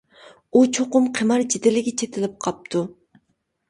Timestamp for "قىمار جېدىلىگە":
1.19-1.97